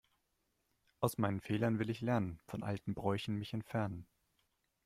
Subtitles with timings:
[0.99, 4.07] Aus meinen Fehlern will ich lernen, von alten Bräuchen mich entfernen.